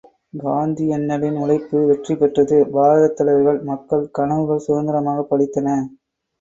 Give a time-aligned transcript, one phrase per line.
[0.37, 5.79] காந்தியண்ணலின் உழைப்பு வெற்றி பெற்றது பாரதத்தலைவர்கள், மக்கள் கனவுகள் சுதந்திரமாகப் பலித்தன.